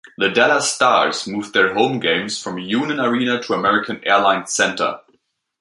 The 0.17 0.29
Dallas 0.31 0.67
Stars 0.71 1.27
moved 1.27 1.53
their 1.53 1.75
home 1.75 1.99
games 1.99 2.41
from 2.41 2.55
Reunion 2.55 2.99
Arena 2.99 3.39
to 3.43 3.53
American 3.53 4.01
Airlines 4.03 4.51
Center. 4.51 5.01